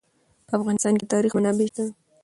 [0.47, 1.85] په افغانستان کې د تاریخ منابع شته.